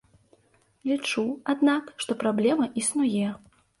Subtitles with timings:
[0.91, 1.23] Лічу,
[1.55, 3.27] аднак, што праблема існуе.